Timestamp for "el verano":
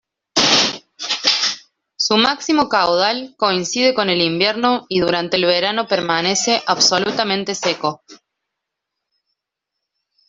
5.37-5.87